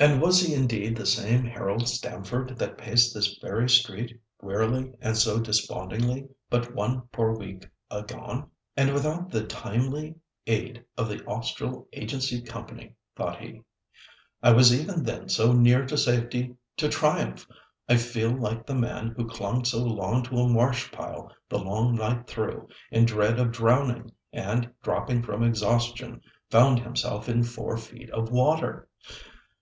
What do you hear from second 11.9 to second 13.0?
Agency Company,"